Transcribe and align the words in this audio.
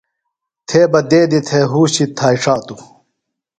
تھےۡ 0.67 0.87
بہ 0.91 0.99
دیدی 1.09 1.39
تھے 1.47 1.59
ہوشی 1.71 2.05
تھائݜاتو۔ 2.17 2.75